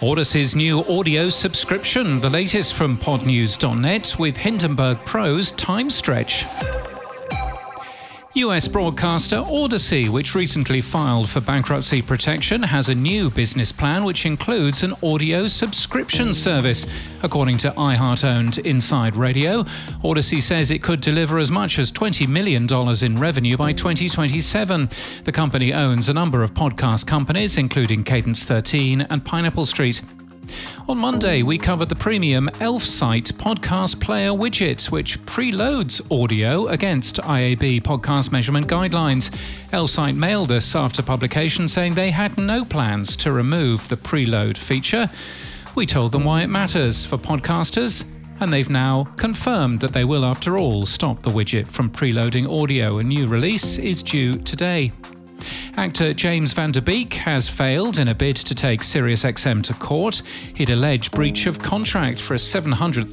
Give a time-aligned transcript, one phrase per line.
[0.00, 6.46] Audacy's new audio subscription, the latest from podnews.net with Hindenburg Pro's Time Stretch.
[8.34, 14.24] US broadcaster Audacy, which recently filed for bankruptcy protection, has a new business plan which
[14.24, 16.86] includes an audio subscription service.
[17.24, 19.64] According to iHeart owned Inside Radio,
[20.04, 22.68] Audacy says it could deliver as much as $20 million
[23.02, 24.88] in revenue by 2027.
[25.24, 30.02] The company owns a number of podcast companies, including Cadence 13 and Pineapple Street.
[30.88, 37.82] On Monday, we covered the premium Elfsight podcast player widget, which preloads audio against IAB
[37.82, 39.30] podcast measurement guidelines.
[39.70, 45.08] Elfsight mailed us after publication saying they had no plans to remove the preload feature.
[45.74, 48.04] We told them why it matters for podcasters,
[48.40, 52.98] and they've now confirmed that they will, after all, stop the widget from preloading audio.
[52.98, 54.92] A new release is due today.
[55.76, 60.22] Actor James Van Der Beek has failed in a bid to take SiriusXM to court.
[60.54, 63.06] He'd alleged breach of contract for a $700,000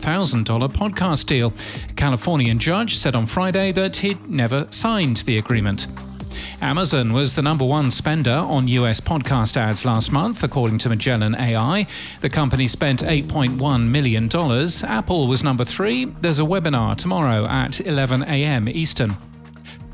[0.73, 1.53] podcast deal.
[1.89, 5.87] A Californian judge said on Friday that he'd never signed the agreement.
[6.61, 11.35] Amazon was the number one spender on US podcast ads last month, according to Magellan
[11.35, 11.85] AI.
[12.21, 14.29] The company spent $8.1 million.
[14.83, 16.05] Apple was number three.
[16.05, 18.67] There's a webinar tomorrow at 11 a.m.
[18.67, 19.15] Eastern.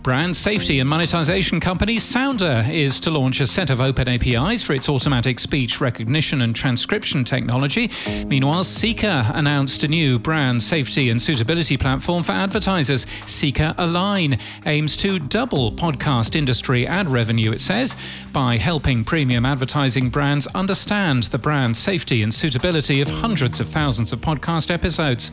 [0.03, 4.73] Brand safety and monetization company Sounder is to launch a set of open APIs for
[4.73, 7.89] its automatic speech recognition and transcription technology.
[8.27, 13.05] Meanwhile, Seekr announced a new brand safety and suitability platform for advertisers.
[13.25, 17.95] Seekr Align aims to double podcast industry ad revenue, it says,
[18.33, 24.11] by helping premium advertising brands understand the brand safety and suitability of hundreds of thousands
[24.11, 25.31] of podcast episodes.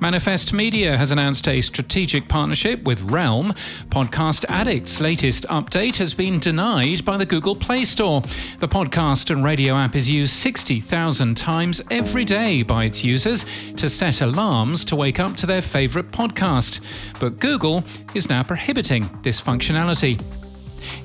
[0.00, 3.52] Manifest Media has announced a strategic partnership with Realm.
[3.88, 8.20] Podcast Addict's latest update has been denied by the Google Play Store.
[8.58, 13.44] The podcast and radio app is used 60,000 times every day by its users
[13.76, 16.80] to set alarms to wake up to their favorite podcast.
[17.18, 17.84] But Google
[18.14, 20.20] is now prohibiting this functionality.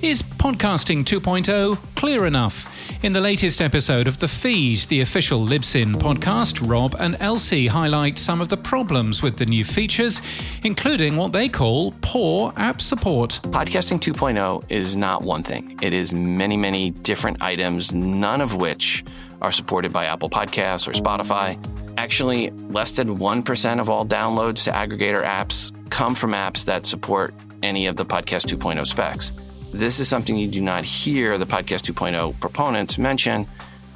[0.02, 2.68] Is podcasting 2.0 clear enough?
[3.04, 8.18] In the latest episode of The Feed, the official Libsyn podcast, Rob and Elsie highlight
[8.18, 10.22] some of the problems with the new features,
[10.64, 13.40] including what they call poor app support.
[13.44, 19.03] Podcasting 2.0 is not one thing, it is many, many different items, none of which
[19.42, 21.58] are supported by Apple Podcasts or Spotify.
[21.98, 27.34] Actually, less than 1% of all downloads to aggregator apps come from apps that support
[27.64, 29.32] any of the Podcast 2.0 specs.
[29.74, 33.48] This is something you do not hear the Podcast 2.0 proponents mention.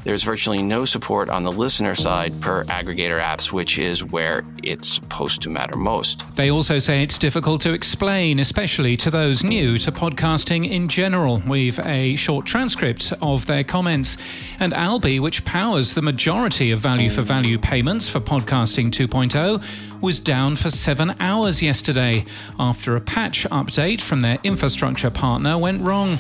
[0.06, 4.88] There's virtually no support on the listener side per aggregator apps, which is where it's
[4.88, 6.24] supposed to matter most.
[6.36, 11.42] They also say it's difficult to explain, especially to those new to podcasting in general.
[11.48, 14.18] We've a short transcript of their comments.
[14.60, 20.20] And Alby, which powers the majority of value for value payments for Podcasting 2.0, was
[20.20, 22.26] down for seven hours yesterday
[22.60, 26.20] after a patch update from their infrastructure partner went wrong.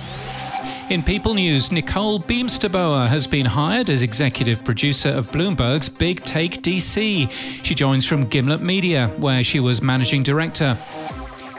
[0.87, 6.61] In People News, Nicole Beemsterboer has been hired as executive producer of Bloomberg's Big Take
[6.61, 7.31] DC.
[7.63, 10.77] She joins from Gimlet Media, where she was managing director.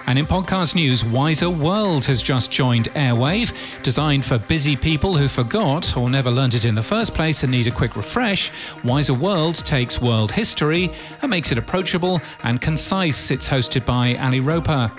[0.06, 5.26] And in podcast news, Wiser World has just joined Airwave, designed for busy people who
[5.26, 8.52] forgot or never learned it in the first place and need a quick refresh.
[8.84, 10.88] Wiser World takes world history
[11.22, 13.32] and makes it approachable and concise.
[13.32, 14.92] It's hosted by Ali Roper.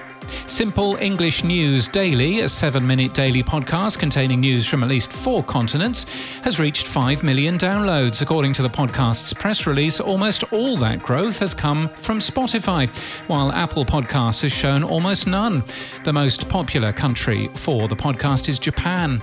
[0.46, 5.44] Simple English News Daily, a seven minute daily podcast containing news from at least four
[5.44, 6.06] continents,
[6.44, 8.22] has reached 5 million downloads.
[8.22, 12.88] According to the podcast's press release, almost all that growth has come from Spotify,
[13.28, 15.64] while Apple Podcasts has shown almost none.
[16.04, 19.22] The most popular country for the podcast is Japan.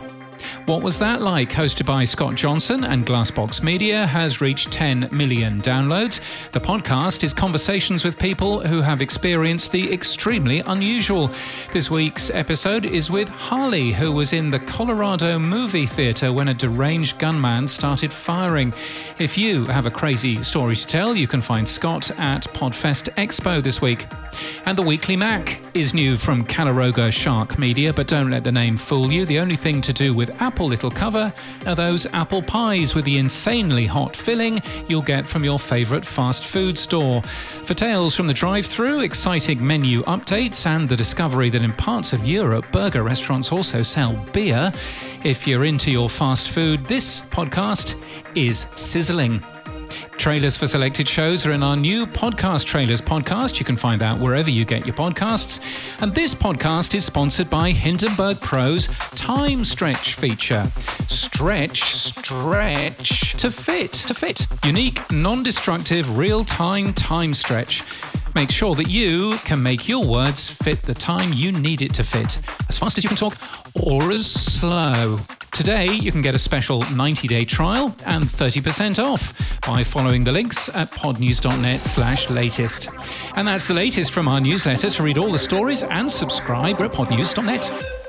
[0.66, 5.60] What Was That Like, hosted by Scott Johnson and Glassbox Media, has reached 10 million
[5.60, 6.20] downloads.
[6.52, 11.30] The podcast is conversations with people who have experienced the extremely unusual.
[11.72, 16.54] This week's episode is with Harley, who was in the Colorado movie theater when a
[16.54, 18.72] deranged gunman started firing.
[19.18, 23.62] If you have a crazy story to tell, you can find Scott at Podfest Expo
[23.62, 24.06] this week.
[24.66, 28.76] And the Weekly Mac is new from Caloroga Shark Media, but don't let the name
[28.76, 29.24] fool you.
[29.24, 31.32] The only thing to do with Apple little cover
[31.66, 36.44] are those apple pies with the insanely hot filling you'll get from your favourite fast
[36.44, 37.22] food store.
[37.22, 42.12] For tales from the drive through, exciting menu updates, and the discovery that in parts
[42.12, 44.72] of Europe, burger restaurants also sell beer,
[45.24, 48.00] if you're into your fast food, this podcast
[48.34, 49.42] is sizzling.
[50.24, 53.58] Trailers for selected shows are in our new Podcast Trailers podcast.
[53.58, 55.60] You can find that wherever you get your podcasts.
[56.00, 58.86] And this podcast is sponsored by Hindenburg Pro's
[59.16, 60.66] Time Stretch feature.
[61.08, 63.92] Stretch stretch to fit.
[63.92, 64.46] To fit.
[64.64, 67.82] Unique, non destructive, real time time stretch.
[68.34, 72.02] Make sure that you can make your words fit the time you need it to
[72.02, 72.38] fit,
[72.70, 73.36] as fast as you can talk
[73.74, 75.18] or as slow.
[75.54, 79.32] Today, you can get a special 90 day trial and 30% off
[79.64, 82.88] by following the links at podnews.net slash latest.
[83.36, 84.90] And that's the latest from our newsletter.
[84.90, 88.03] To read all the stories and subscribe at podnews.net.